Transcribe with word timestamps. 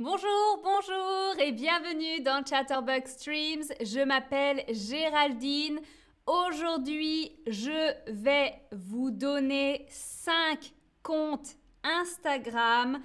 Bonjour, 0.00 0.60
bonjour 0.64 1.38
et 1.38 1.52
bienvenue 1.52 2.20
dans 2.20 2.44
Chatterbug 2.44 3.06
Streams. 3.06 3.62
Je 3.80 4.04
m'appelle 4.04 4.64
Géraldine. 4.68 5.78
Aujourd'hui, 6.26 7.30
je 7.46 7.92
vais 8.10 8.54
vous 8.72 9.12
donner 9.12 9.86
5 9.88 10.72
comptes 11.04 11.54
Instagram 11.84 13.00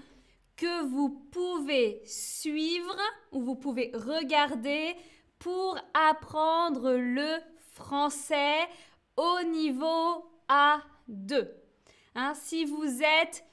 que 0.55 0.83
vous 0.85 1.11
pouvez 1.31 2.01
suivre 2.05 2.97
ou 3.33 3.43
vous 3.43 3.55
pouvez 3.55 3.91
regarder 3.93 4.95
pour 5.37 5.77
apprendre 5.93 6.93
le 6.93 7.37
français 7.73 8.67
au 9.15 9.43
niveau 9.43 10.25
A2. 10.49 11.49
Hein, 12.15 12.33
si 12.33 12.65
vous 12.65 13.03
êtes 13.03 13.43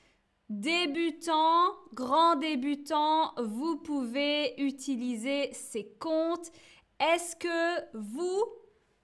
débutant, 0.49 1.75
grand 1.93 2.37
débutant, 2.37 3.33
vous 3.37 3.77
pouvez 3.77 4.55
utiliser 4.61 5.53
ces 5.53 5.93
comptes. 5.99 6.51
Est-ce 7.01 7.37
que 7.37 7.97
vous, 7.99 8.45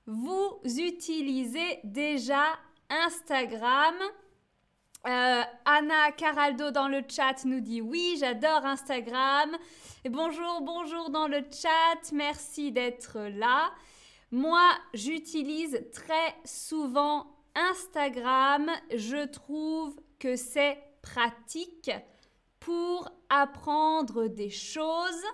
vous 0.07 0.61
utilisez 0.65 1.81
déjà 1.85 2.45
Instagram? 2.89 3.95
Euh, 5.05 5.43
Anna 5.65 6.13
Caraldo 6.13 6.71
dans 6.71 6.87
le 6.87 7.03
chat 7.09 7.45
nous 7.45 7.61
dit 7.61 7.81
oui, 7.81 8.17
j'adore 8.21 8.65
Instagram. 8.65 9.57
Bonjour, 10.09 10.61
bonjour 10.63 11.11
dans 11.11 11.27
le 11.27 11.43
chat, 11.51 12.13
merci 12.13 12.71
d'être 12.71 13.19
là. 13.19 13.73
Moi, 14.31 14.63
j'utilise 14.95 15.85
très 15.93 16.35
souvent 16.45 17.27
Instagram. 17.55 18.71
Je 18.95 19.27
trouve 19.27 19.97
que 20.21 20.37
c'est 20.37 20.79
pratique 21.03 21.91
pour 22.61 23.11
apprendre 23.29 24.29
des 24.29 24.51
choses. 24.51 25.25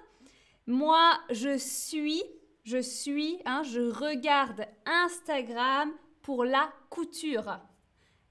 Moi, 0.66 1.18
je 1.30 1.56
suis, 1.56 2.22
je 2.64 2.78
suis, 2.78 3.40
hein, 3.44 3.62
je 3.62 3.80
regarde 3.80 4.66
Instagram 4.86 5.92
pour 6.22 6.44
la 6.44 6.72
couture. 6.90 7.60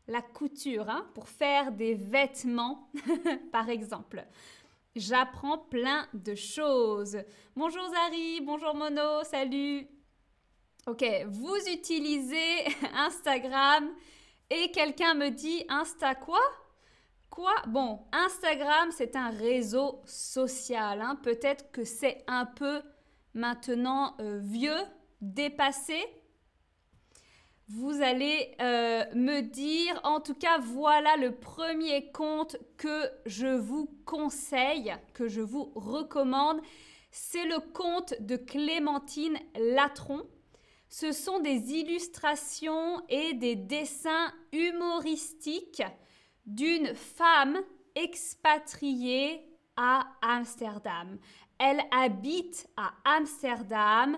La 0.07 0.21
couture, 0.21 0.89
hein, 0.89 1.07
pour 1.13 1.29
faire 1.29 1.71
des 1.71 1.93
vêtements, 1.95 2.89
par 3.51 3.69
exemple. 3.69 4.25
J'apprends 4.95 5.59
plein 5.59 6.07
de 6.13 6.33
choses. 6.33 7.17
Bonjour 7.55 7.87
Zari, 7.89 8.41
bonjour 8.41 8.73
Mono, 8.73 9.23
salut. 9.23 9.87
Ok, 10.87 11.05
vous 11.27 11.55
utilisez 11.67 12.65
Instagram 12.93 13.89
et 14.49 14.71
quelqu'un 14.71 15.13
me 15.13 15.29
dit 15.29 15.65
Insta 15.69 16.15
quoi? 16.15 16.39
Quoi? 17.29 17.53
Bon, 17.67 17.99
Instagram, 18.11 18.89
c'est 18.91 19.15
un 19.15 19.29
réseau 19.29 20.01
social. 20.05 21.01
Hein. 21.01 21.19
Peut-être 21.21 21.71
que 21.71 21.83
c'est 21.83 22.23
un 22.27 22.45
peu 22.45 22.81
maintenant 23.33 24.15
euh, 24.19 24.39
vieux, 24.41 24.81
dépassé. 25.21 26.03
Vous 27.69 28.01
allez 28.01 28.55
euh, 28.61 29.03
me 29.13 29.41
dire, 29.41 29.99
en 30.03 30.21
tout 30.21 30.33
cas, 30.33 30.57
voilà 30.57 31.17
le 31.17 31.35
premier 31.35 32.11
compte 32.11 32.55
que 32.77 33.11
je 33.25 33.47
vous 33.47 33.89
conseille, 34.05 34.95
que 35.13 35.27
je 35.27 35.41
vous 35.41 35.71
recommande. 35.75 36.61
C'est 37.11 37.45
le 37.45 37.59
compte 37.59 38.13
de 38.21 38.37
Clémentine 38.37 39.37
Latron. 39.59 40.23
Ce 40.87 41.11
sont 41.11 41.39
des 41.39 41.73
illustrations 41.73 43.01
et 43.09 43.33
des 43.33 43.55
dessins 43.55 44.31
humoristiques 44.53 45.83
d'une 46.47 46.95
femme 46.95 47.59
expatriée 47.95 49.45
à 49.75 50.07
Amsterdam. 50.21 51.19
Elle 51.59 51.81
habite 51.91 52.67
à 52.77 52.93
Amsterdam 53.05 54.17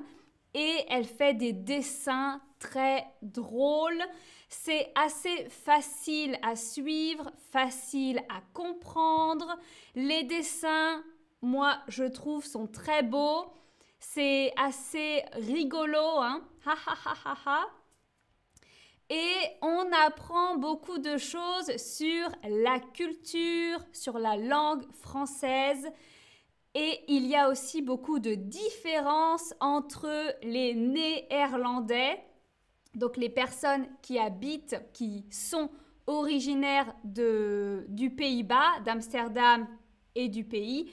et 0.53 0.85
elle 0.89 1.05
fait 1.05 1.33
des 1.33 1.53
dessins 1.53 2.41
très 2.59 3.05
drôles. 3.21 4.03
C'est 4.49 4.91
assez 4.95 5.49
facile 5.49 6.37
à 6.41 6.55
suivre, 6.55 7.31
facile 7.51 8.19
à 8.29 8.41
comprendre. 8.53 9.57
Les 9.95 10.23
dessins, 10.23 11.03
moi, 11.41 11.77
je 11.87 12.03
trouve, 12.03 12.45
sont 12.45 12.67
très 12.67 13.03
beaux. 13.03 13.45
C'est 13.99 14.53
assez 14.57 15.23
rigolo, 15.33 16.19
hein. 16.19 16.41
Ha 16.65 16.73
ha 16.85 16.97
ha 17.05 17.15
ha 17.25 17.37
ha. 17.45 17.78
Et 19.09 19.57
on 19.61 19.91
apprend 20.05 20.57
beaucoup 20.57 20.99
de 20.99 21.17
choses 21.17 21.75
sur 21.77 22.29
la 22.47 22.79
culture, 22.79 23.79
sur 23.91 24.19
la 24.19 24.37
langue 24.37 24.83
française. 24.93 25.87
Et 26.75 26.99
il 27.07 27.25
y 27.25 27.35
a 27.35 27.49
aussi 27.49 27.81
beaucoup 27.81 28.19
de 28.19 28.35
différences 28.35 29.55
entre 29.59 30.35
les 30.43 30.75
néerlandais, 30.75 32.23
donc 32.93 33.17
les 33.17 33.29
personnes 33.29 33.87
qui 34.03 34.19
habitent, 34.19 34.79
qui 34.93 35.25
sont 35.31 35.71
originaires 36.05 36.93
du 37.03 38.11
Pays-Bas, 38.15 38.79
d'Amsterdam 38.85 39.67
et 40.13 40.29
du 40.29 40.43
pays, 40.43 40.91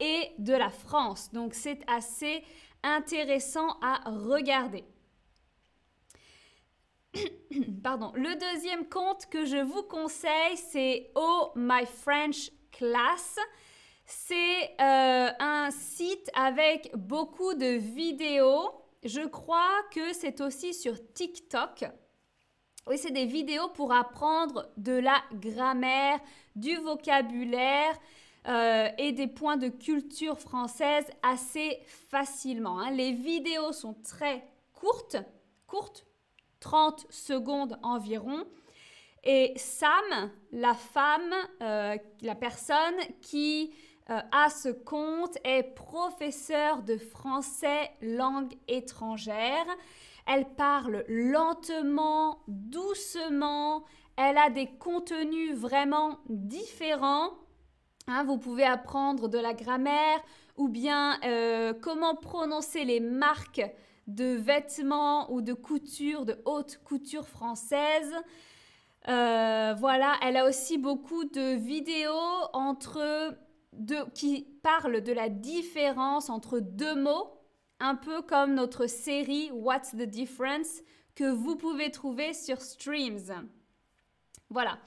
et 0.00 0.32
de 0.38 0.52
la 0.52 0.70
France. 0.70 1.32
Donc 1.32 1.54
c'est 1.54 1.80
assez 1.86 2.42
intéressant 2.82 3.78
à 3.80 4.10
regarder. 4.10 4.84
Pardon. 7.82 8.12
Le 8.14 8.34
deuxième 8.36 8.88
compte 8.88 9.26
que 9.26 9.44
je 9.44 9.56
vous 9.56 9.82
conseille, 9.82 10.56
c'est 10.56 11.10
Oh 11.14 11.50
My 11.54 11.86
French 11.86 12.50
Class. 12.72 13.36
C'est 14.06 14.70
euh, 14.80 15.30
un 15.38 15.70
site 15.70 16.30
avec 16.34 16.90
beaucoup 16.94 17.54
de 17.54 17.76
vidéos. 17.76 18.70
Je 19.02 19.26
crois 19.26 19.82
que 19.92 20.12
c'est 20.12 20.40
aussi 20.40 20.74
sur 20.74 20.94
TikTok. 21.12 21.84
Oui, 22.86 22.98
c'est 22.98 23.12
des 23.12 23.24
vidéos 23.24 23.68
pour 23.68 23.92
apprendre 23.92 24.68
de 24.76 24.92
la 24.92 25.22
grammaire, 25.32 26.20
du 26.54 26.76
vocabulaire 26.76 27.98
euh, 28.46 28.88
et 28.98 29.12
des 29.12 29.26
points 29.26 29.56
de 29.56 29.68
culture 29.68 30.38
française 30.38 31.06
assez 31.22 31.80
facilement. 31.86 32.78
Hein. 32.78 32.90
Les 32.90 33.12
vidéos 33.12 33.72
sont 33.72 33.94
très 33.94 34.46
courtes, 34.74 35.16
courtes, 35.66 36.04
30 36.64 37.06
secondes 37.10 37.78
environ. 37.82 38.46
Et 39.22 39.52
Sam, 39.56 40.30
la 40.50 40.72
femme, 40.72 41.34
euh, 41.60 41.96
la 42.22 42.34
personne 42.34 42.98
qui 43.20 43.74
euh, 44.08 44.18
a 44.32 44.48
ce 44.48 44.70
compte, 44.70 45.36
est 45.44 45.74
professeure 45.74 46.82
de 46.82 46.96
français 46.96 47.90
langue 48.00 48.54
étrangère. 48.66 49.66
Elle 50.26 50.46
parle 50.54 51.04
lentement, 51.06 52.42
doucement. 52.48 53.84
Elle 54.16 54.38
a 54.38 54.48
des 54.48 54.68
contenus 54.78 55.54
vraiment 55.54 56.18
différents. 56.30 57.30
Hein, 58.06 58.24
vous 58.24 58.38
pouvez 58.38 58.64
apprendre 58.64 59.28
de 59.28 59.38
la 59.38 59.52
grammaire 59.52 60.22
ou 60.56 60.68
bien 60.68 61.20
euh, 61.24 61.74
comment 61.74 62.14
prononcer 62.14 62.84
les 62.84 63.00
marques 63.00 63.62
de 64.06 64.34
vêtements 64.34 65.32
ou 65.32 65.40
de 65.40 65.54
couture, 65.54 66.24
de 66.24 66.36
haute 66.44 66.80
couture 66.84 67.26
française. 67.26 68.14
Euh, 69.08 69.74
voilà, 69.78 70.14
elle 70.22 70.36
a 70.36 70.46
aussi 70.46 70.78
beaucoup 70.78 71.24
de 71.24 71.54
vidéos 71.54 72.48
entre 72.52 73.36
qui 74.14 74.46
parlent 74.62 75.02
de 75.02 75.12
la 75.12 75.28
différence 75.28 76.30
entre 76.30 76.60
deux 76.60 76.94
mots, 76.94 77.32
un 77.80 77.96
peu 77.96 78.22
comme 78.22 78.54
notre 78.54 78.86
série 78.86 79.50
What's 79.52 79.90
the 79.90 80.02
Difference 80.02 80.82
que 81.14 81.24
vous 81.24 81.56
pouvez 81.56 81.90
trouver 81.90 82.32
sur 82.34 82.60
Streams. 82.60 83.48
Voilà. 84.50 84.78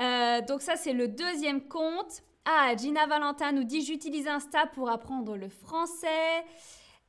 Euh, 0.00 0.40
donc 0.42 0.62
ça, 0.62 0.76
c'est 0.76 0.92
le 0.92 1.08
deuxième 1.08 1.66
compte. 1.66 2.22
Ah, 2.44 2.74
Gina 2.76 3.06
Valentin 3.06 3.52
nous 3.52 3.64
dit 3.64 3.82
j'utilise 3.82 4.28
Insta 4.28 4.66
pour 4.66 4.90
apprendre 4.90 5.36
le 5.36 5.48
français. 5.48 6.44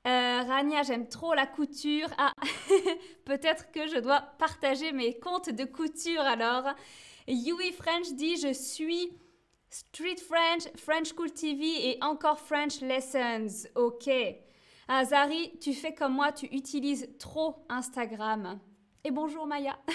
Euh, 0.09 0.41
Rania, 0.41 0.81
j'aime 0.81 1.07
trop 1.07 1.35
la 1.35 1.45
couture. 1.45 2.07
Ah, 2.17 2.33
peut-être 3.25 3.71
que 3.71 3.87
je 3.87 3.99
dois 3.99 4.21
partager 4.39 4.91
mes 4.91 5.19
comptes 5.19 5.51
de 5.51 5.65
couture 5.65 6.21
alors. 6.21 6.73
Yui 7.27 7.71
French 7.73 8.13
dit 8.13 8.37
Je 8.37 8.51
suis 8.53 9.11
Street 9.69 10.15
French, 10.15 10.63
French 10.77 11.13
School 11.13 11.31
TV 11.31 11.89
et 11.89 11.97
encore 12.01 12.39
French 12.39 12.81
Lessons. 12.81 13.67
Ok. 13.75 14.09
Ah, 14.87 15.05
Zari, 15.05 15.51
tu 15.59 15.73
fais 15.73 15.93
comme 15.93 16.13
moi, 16.13 16.31
tu 16.31 16.47
utilises 16.47 17.07
trop 17.19 17.57
Instagram. 17.69 18.59
Et 19.03 19.11
bonjour 19.11 19.45
Maya. 19.45 19.77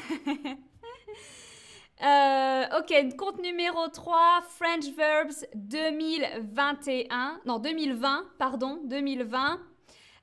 Euh, 2.02 2.64
ok, 2.80 3.16
compte 3.16 3.40
numéro 3.40 3.86
3, 3.86 4.42
French 4.48 4.86
Verbs 4.96 5.46
2021. 5.54 7.40
Non, 7.46 7.60
2020, 7.60 8.26
pardon, 8.36 8.80
2020. 8.84 9.60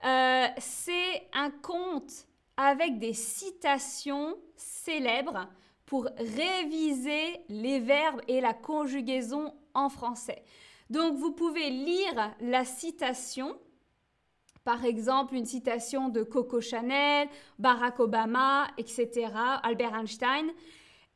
Euh, 0.04 0.48
c'est 0.58 1.28
un 1.34 1.52
conte 1.52 2.28
avec 2.58 3.00
des 3.00 3.14
citations 3.14 4.36
célèbres 4.56 5.48
pour 5.86 6.08
réviser 6.18 7.42
les 7.50 7.80
verbes 7.80 8.22
et 8.28 8.42
la 8.42 8.54
conjugaison 8.54 9.54
en 9.74 9.90
français. 9.90 10.44
Donc 10.90 11.18
vous 11.18 11.32
pouvez 11.32 11.70
lire 11.70 12.36
la 12.42 12.66
citation, 12.66 13.58
par 14.64 14.86
exemple 14.86 15.36
une 15.36 15.46
citation 15.46 16.10
de 16.10 16.24
Coco 16.24 16.62
Chanel, 16.62 17.28
Barack 17.60 18.00
Obama, 18.00 18.68
etc., 18.78 19.32
Albert 19.64 19.96
Einstein. 19.96 20.52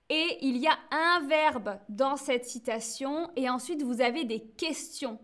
Et 0.09 0.37
il 0.41 0.57
y 0.57 0.67
a 0.67 0.77
un 0.91 1.25
verbe 1.25 1.79
dans 1.89 2.15
cette 2.15 2.45
citation 2.45 3.31
et 3.35 3.49
ensuite 3.49 3.81
vous 3.81 4.01
avez 4.01 4.23
des 4.23 4.41
questions. 4.41 5.19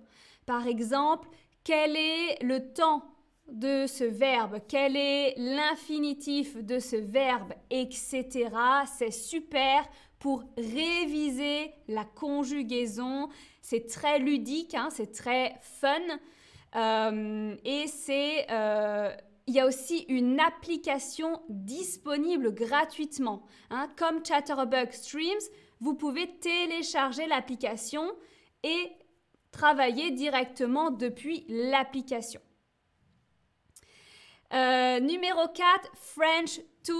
Par 0.46 0.66
exemple, 0.66 1.30
quel 1.64 1.96
est 1.96 2.42
le 2.44 2.74
temps 2.74 3.11
de 3.52 3.86
ce 3.88 4.04
verbe, 4.04 4.60
quel 4.68 4.96
est 4.96 5.36
l'infinitif 5.38 6.58
de 6.58 6.80
ce 6.80 6.96
verbe, 6.96 7.54
etc. 7.70 8.50
C'est 8.98 9.12
super 9.12 9.88
pour 10.20 10.44
réviser 10.58 11.74
la 11.88 12.06
conjugaison. 12.06 13.30
C'est 13.62 13.88
très 13.88 14.20
ludique, 14.20 14.74
hein, 14.76 14.90
c'est 14.90 15.12
très 15.12 15.56
fun. 15.62 16.00
Euh, 16.76 17.56
et 17.66 17.88
c'est, 17.88 18.50
euh, 18.52 19.12
il 19.48 19.56
y 19.56 19.60
a 19.60 19.66
aussi 19.66 20.06
une 20.08 20.40
application 20.40 21.42
disponible 21.50 22.54
gratuitement. 22.54 23.44
Hein. 23.70 23.90
comme 23.98 24.26
Chatterbug 24.26 24.92
Streams, 24.92 25.42
vous 25.80 25.96
pouvez 25.96 26.38
télécharger 26.40 27.26
l'application 27.28 28.12
et 28.64 28.92
travailler 29.52 30.12
directement 30.12 30.92
depuis 30.92 31.46
l'application. 31.50 32.42
Euh, 34.92 35.00
numéro 35.00 35.48
4, 35.48 35.90
French 35.94 36.60
Tunes. 36.84 36.96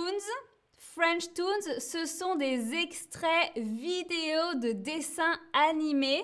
French 0.78 1.34
Tunes, 1.34 1.80
ce 1.80 2.06
sont 2.06 2.36
des 2.36 2.74
extraits 2.74 3.52
vidéo 3.56 4.56
de 4.56 4.72
dessins 4.72 5.38
animés. 5.52 6.24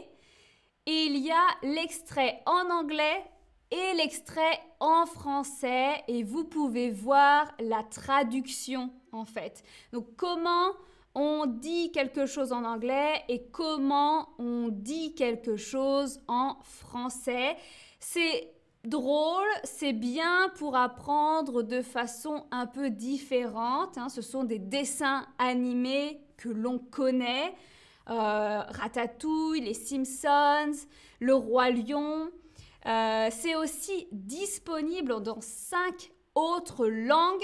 Et 0.86 1.06
il 1.06 1.18
y 1.18 1.32
a 1.32 1.46
l'extrait 1.64 2.42
en 2.46 2.70
anglais 2.70 3.26
et 3.72 3.94
l'extrait 3.98 4.60
en 4.80 5.06
français. 5.06 6.04
Et 6.08 6.24
vous 6.24 6.46
pouvez 6.46 6.90
voir 6.90 7.52
la 7.60 7.84
traduction 7.84 8.92
en 9.12 9.26
fait. 9.26 9.64
Donc 9.92 10.16
comment 10.16 10.72
on 11.16 11.48
dit 11.48 11.92
quelque 11.92 12.28
chose 12.28 12.54
en 12.54 12.64
anglais 12.64 13.24
et 13.28 13.48
comment 13.52 14.30
on 14.38 14.70
dit 14.70 15.16
quelque 15.16 15.58
chose 15.58 16.22
en 16.28 16.58
français. 16.62 17.58
C'est 18.00 18.54
drôle, 18.84 19.48
c'est 19.64 19.94
bien 19.94 20.50
pour 20.58 20.76
apprendre 20.76 21.64
de 21.64 21.82
façon 21.82 22.46
un 22.52 22.66
peu 22.66 22.90
différente. 22.90 23.98
Hein. 23.98 24.10
Ce 24.10 24.22
sont 24.22 24.44
des 24.44 24.60
dessins 24.60 25.26
animés 25.38 26.22
que 26.38 26.50
l'on 26.50 26.80
connaît. 26.80 27.54
Euh, 28.10 28.62
Ratatouille, 28.62 29.62
les 29.62 29.74
Simpsons, 29.74 30.88
Le 31.20 31.34
Roi 31.34 31.72
Lion. 31.72 32.30
Euh, 32.86 33.28
c'est 33.32 33.56
aussi 33.56 34.08
disponible 34.12 35.22
dans 35.22 35.42
cinq 35.42 36.12
autres 36.36 36.88
langues 36.88 37.44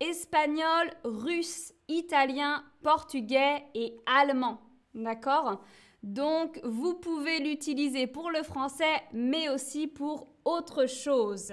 espagnol, 0.00 0.90
russe, 1.04 1.74
italien, 1.88 2.64
portugais 2.82 3.62
et 3.74 3.96
allemand. 4.06 4.60
D'accord? 4.94 5.60
Donc, 6.02 6.58
vous 6.64 6.94
pouvez 6.94 7.40
l'utiliser 7.40 8.06
pour 8.06 8.30
le 8.30 8.42
français, 8.42 9.02
mais 9.12 9.50
aussi 9.50 9.86
pour 9.86 10.29
autre 10.44 10.86
chose. 10.86 11.52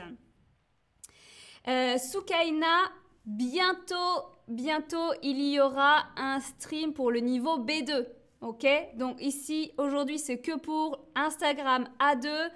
Euh, 1.68 1.98
Soukaina, 1.98 2.92
bientôt, 3.26 4.24
bientôt, 4.48 5.14
il 5.22 5.42
y 5.42 5.60
aura 5.60 6.06
un 6.16 6.40
stream 6.40 6.94
pour 6.94 7.12
le 7.12 7.20
niveau 7.20 7.60
B2. 7.60 8.06
Ok? 8.42 8.66
Donc 8.96 9.22
ici, 9.22 9.72
aujourd'hui, 9.78 10.20
c'est 10.20 10.40
que 10.40 10.58
pour 10.58 11.08
Instagram 11.16 11.90
A2, 12.00 12.50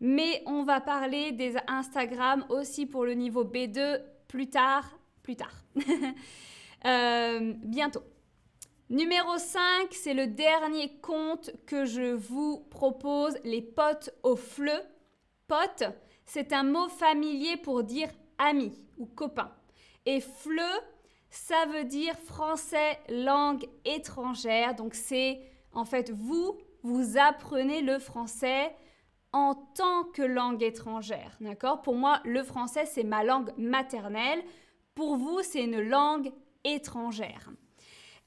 mais 0.00 0.42
on 0.46 0.64
va 0.64 0.80
parler 0.80 1.32
des 1.32 1.56
Instagram 1.66 2.44
aussi 2.50 2.86
pour 2.86 3.04
le 3.04 3.14
niveau 3.14 3.44
B2 3.44 4.00
plus 4.26 4.50
tard, 4.50 4.84
plus 5.22 5.36
tard. 5.36 5.64
Euh, 6.86 7.54
bientôt. 7.64 8.04
Numéro 8.88 9.36
5, 9.36 9.88
c'est 9.90 10.14
le 10.14 10.28
dernier 10.28 10.96
compte 11.02 11.50
que 11.66 11.84
je 11.84 12.14
vous 12.14 12.60
propose, 12.70 13.36
les 13.42 13.62
potes 13.62 14.10
au 14.22 14.36
fleu. 14.36 14.80
Pote, 15.48 15.84
c'est 16.26 16.52
un 16.52 16.62
mot 16.62 16.88
familier 16.88 17.56
pour 17.56 17.82
dire 17.82 18.10
ami 18.38 18.72
ou 18.98 19.06
copain. 19.06 19.50
Et 20.06 20.20
fleu, 20.20 20.62
ça 21.30 21.66
veut 21.72 21.84
dire 21.84 22.14
français 22.18 22.98
langue 23.08 23.66
étrangère. 23.84 24.74
Donc 24.74 24.94
c'est 24.94 25.40
en 25.72 25.84
fait 25.84 26.10
vous, 26.10 26.58
vous 26.82 27.18
apprenez 27.18 27.80
le 27.80 27.98
français 27.98 28.74
en 29.32 29.54
tant 29.54 30.04
que 30.04 30.22
langue 30.22 30.62
étrangère. 30.62 31.36
D'accord? 31.40 31.82
Pour 31.82 31.94
moi, 31.94 32.20
le 32.24 32.42
français, 32.42 32.86
c'est 32.86 33.04
ma 33.04 33.24
langue 33.24 33.50
maternelle. 33.56 34.42
Pour 34.94 35.16
vous, 35.16 35.40
c'est 35.42 35.64
une 35.64 35.80
langue 35.80 36.32
étrangère. 36.64 37.50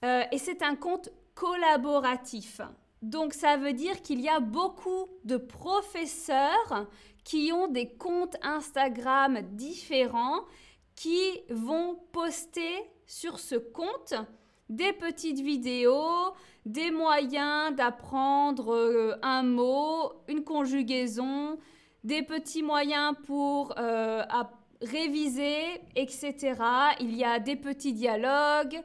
Euh, 0.03 0.23
et 0.31 0.38
c'est 0.38 0.62
un 0.63 0.75
compte 0.75 1.09
collaboratif. 1.35 2.62
Donc 3.01 3.33
ça 3.33 3.57
veut 3.57 3.74
dire 3.74 4.01
qu'il 4.01 4.21
y 4.21 4.30
a 4.30 4.39
beaucoup 4.39 5.07
de 5.24 5.38
professeurs 5.38 6.88
qui 7.24 7.51
ont 7.51 7.68
des 7.68 7.89
comptes 7.89 8.36
Instagram 8.42 9.42
différents 9.53 10.42
qui 10.95 11.42
vont 11.50 11.98
poster 12.12 12.89
sur 13.06 13.39
ce 13.39 13.56
compte 13.56 14.13
des 14.69 14.94
petites 14.94 15.42
vidéos, 15.42 16.33
des 16.65 16.92
moyens 16.92 17.75
d'apprendre 17.75 18.74
euh, 18.74 19.15
un 19.21 19.44
mot, 19.44 20.13
une 20.27 20.44
conjugaison, 20.44 21.57
des 22.04 22.24
petits 22.24 22.63
moyens 22.63 23.15
pour 23.25 23.74
euh, 23.77 24.24
réviser, 24.81 25.81
etc. 25.95 26.56
Il 27.00 27.15
y 27.15 27.24
a 27.24 27.39
des 27.39 27.56
petits 27.56 27.94
dialogues. 27.94 28.81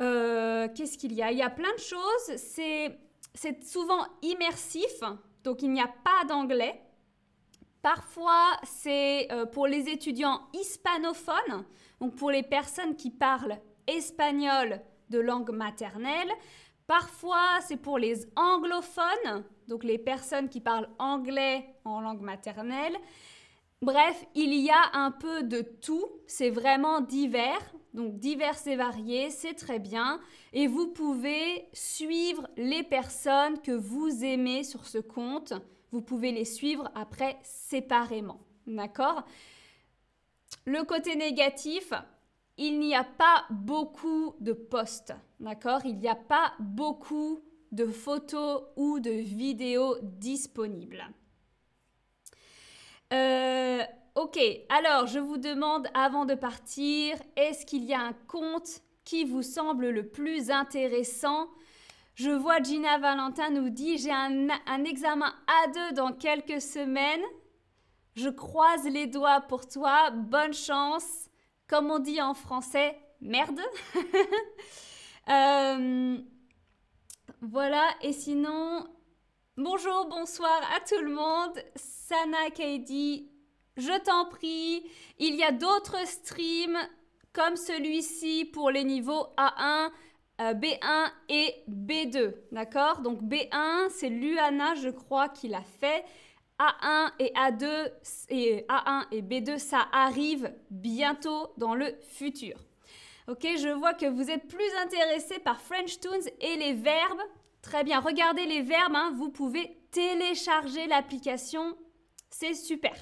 Euh, 0.00 0.68
qu'est-ce 0.74 0.96
qu'il 0.96 1.12
y 1.14 1.22
a? 1.22 1.32
Il 1.32 1.38
y 1.38 1.42
a 1.42 1.50
plein 1.50 1.72
de 1.74 1.80
choses. 1.80 2.36
C'est 2.36 2.96
souvent 3.62 4.06
immersif, 4.22 5.00
donc 5.44 5.62
il 5.62 5.70
n'y 5.70 5.80
a 5.80 5.88
pas 5.88 6.24
d'anglais. 6.28 6.80
Parfois, 7.82 8.52
c'est 8.62 9.30
euh, 9.32 9.44
pour 9.44 9.66
les 9.66 9.88
étudiants 9.88 10.40
hispanophones, 10.54 11.64
donc 12.00 12.14
pour 12.14 12.30
les 12.30 12.44
personnes 12.44 12.94
qui 12.94 13.10
parlent 13.10 13.58
espagnol 13.86 14.80
de 15.10 15.18
langue 15.18 15.50
maternelle. 15.50 16.30
Parfois, 16.86 17.60
c'est 17.60 17.76
pour 17.76 17.98
les 17.98 18.26
anglophones, 18.36 19.44
donc 19.66 19.82
les 19.82 19.98
personnes 19.98 20.48
qui 20.48 20.60
parlent 20.60 20.88
anglais 20.98 21.74
en 21.84 22.00
langue 22.00 22.20
maternelle. 22.20 22.96
Bref, 23.82 24.24
il 24.34 24.54
y 24.54 24.70
a 24.70 24.90
un 24.94 25.10
peu 25.10 25.42
de 25.42 25.60
tout, 25.60 26.06
c'est 26.26 26.50
vraiment 26.50 27.00
divers, 27.00 27.74
donc 27.92 28.18
divers 28.18 28.66
et 28.66 28.76
variés, 28.76 29.30
c'est 29.30 29.54
très 29.54 29.78
bien. 29.78 30.20
Et 30.52 30.66
vous 30.66 30.88
pouvez 30.88 31.68
suivre 31.72 32.48
les 32.56 32.82
personnes 32.82 33.60
que 33.60 33.72
vous 33.72 34.24
aimez 34.24 34.64
sur 34.64 34.86
ce 34.86 34.98
compte 34.98 35.52
vous 35.92 36.00
pouvez 36.00 36.32
les 36.32 36.46
suivre 36.46 36.90
après 36.94 37.38
séparément. 37.42 38.40
D'accord? 38.66 39.24
Le 40.64 40.82
côté 40.84 41.16
négatif, 41.16 41.92
il 42.56 42.78
n'y 42.80 42.94
a 42.94 43.04
pas 43.04 43.44
beaucoup 43.50 44.34
de 44.40 44.54
posts. 44.54 45.14
D'accord? 45.38 45.84
Il 45.84 45.98
n'y 45.98 46.08
a 46.08 46.16
pas 46.16 46.54
beaucoup 46.58 47.42
de 47.70 47.86
photos 47.86 48.62
ou 48.76 49.00
de 49.00 49.10
vidéos 49.10 49.96
disponibles. 50.02 51.04
Euh, 53.12 53.82
ok, 54.14 54.38
alors 54.70 55.06
je 55.06 55.18
vous 55.18 55.36
demande 55.36 55.86
avant 55.92 56.24
de 56.24 56.34
partir, 56.34 57.16
est-ce 57.36 57.66
qu'il 57.66 57.84
y 57.84 57.92
a 57.92 58.00
un 58.00 58.14
compte 58.26 58.80
qui 59.04 59.24
vous 59.24 59.42
semble 59.42 59.90
le 59.90 60.08
plus 60.08 60.50
intéressant? 60.50 61.48
Je 62.14 62.30
vois 62.30 62.62
Gina 62.62 62.98
Valentin 62.98 63.50
nous 63.50 63.70
dit 63.70 63.98
j'ai 63.98 64.12
un, 64.12 64.84
examen 64.84 65.32
A2 65.66 65.94
dans 65.94 66.12
quelques 66.12 66.60
semaines. 66.60 67.22
Je 68.14 68.28
croise 68.28 68.84
les 68.84 69.06
doigts 69.06 69.40
pour 69.40 69.66
toi. 69.66 70.10
Bonne 70.10 70.52
chance. 70.52 71.30
Comme 71.68 71.90
on 71.90 71.98
dit 71.98 72.20
en 72.20 72.34
français, 72.34 72.98
merde. 73.20 73.60
Euh, 75.28 76.18
voilà. 77.42 77.84
Et 78.02 78.12
sinon, 78.12 78.84
bonjour, 79.56 80.06
bonsoir 80.08 80.60
à 80.74 80.80
tout 80.80 81.00
le 81.02 81.12
monde. 81.12 81.58
Sana 81.76 82.50
Kaidi, 82.50 83.30
je 83.76 83.98
t'en 84.04 84.26
prie. 84.26 84.84
Il 85.18 85.34
y 85.34 85.42
a 85.42 85.52
d'autres 85.52 86.06
streams 86.06 86.78
comme 87.32 87.56
celui-ci 87.56 88.46
pour 88.46 88.70
les 88.70 88.84
niveaux 88.84 89.26
A1. 89.36 89.90
Euh, 90.40 90.54
B1 90.54 91.10
et 91.28 91.54
B2, 91.68 92.34
d'accord? 92.52 93.00
Donc 93.02 93.22
B1, 93.22 93.90
c'est 93.90 94.08
Luana, 94.08 94.74
je 94.74 94.88
crois, 94.88 95.28
qui 95.28 95.48
l'a 95.48 95.62
fait. 95.62 96.04
A1 96.58 97.10
et 97.18 97.32
A2 97.34 97.92
et 98.30 98.66
A1 98.68 99.06
et 99.12 99.22
B2, 99.22 99.58
ça 99.58 99.88
arrive 99.92 100.52
bientôt 100.70 101.52
dans 101.58 101.74
le 101.74 101.94
futur. 102.00 102.56
Ok, 103.28 103.42
je 103.42 103.68
vois 103.68 103.94
que 103.94 104.06
vous 104.06 104.30
êtes 104.30 104.48
plus 104.48 104.74
intéressés 104.82 105.38
par 105.38 105.60
French 105.60 106.00
Tunes 106.00 106.28
et 106.40 106.56
les 106.56 106.72
verbes. 106.72 107.22
Très 107.62 107.84
bien, 107.84 108.00
regardez 108.00 108.44
les 108.44 108.62
verbes, 108.62 108.96
hein. 108.96 109.12
vous 109.16 109.30
pouvez 109.30 109.78
télécharger 109.92 110.86
l'application. 110.86 111.76
C'est 112.30 112.54
super. 112.54 112.94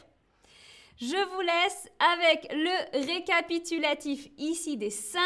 Je 1.01 1.17
vous 1.17 1.41
laisse 1.41 1.89
avec 2.15 2.47
le 2.53 3.07
récapitulatif 3.07 4.29
ici 4.37 4.77
des 4.77 4.91
5 4.91 5.21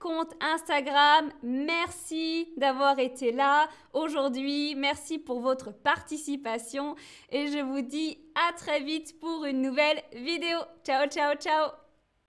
comptes 0.00 0.34
Instagram. 0.40 1.30
Merci 1.44 2.52
d'avoir 2.56 2.98
été 2.98 3.30
là 3.30 3.68
aujourd'hui. 3.92 4.74
Merci 4.74 5.20
pour 5.20 5.40
votre 5.40 5.70
participation 5.70 6.96
et 7.30 7.46
je 7.46 7.58
vous 7.58 7.82
dis 7.82 8.18
à 8.34 8.52
très 8.54 8.80
vite 8.80 9.20
pour 9.20 9.44
une 9.44 9.62
nouvelle 9.62 10.02
vidéo. 10.14 10.58
Ciao, 10.84 11.06
ciao, 11.06 11.36
ciao 11.36 11.79